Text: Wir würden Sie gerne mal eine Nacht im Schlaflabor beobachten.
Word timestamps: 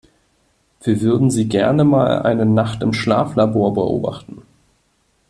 Wir 0.83 0.99
würden 1.01 1.29
Sie 1.29 1.47
gerne 1.47 1.83
mal 1.83 2.23
eine 2.23 2.43
Nacht 2.47 2.81
im 2.81 2.91
Schlaflabor 2.91 3.75
beobachten. 3.75 4.41